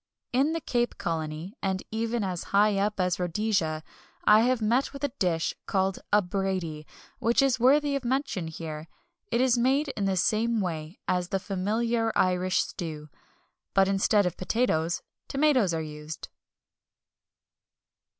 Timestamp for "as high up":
2.23-2.99